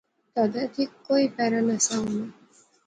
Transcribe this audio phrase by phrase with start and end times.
[0.33, 2.25] تد ایتھیں کوئی پہرہ نہسا ہونا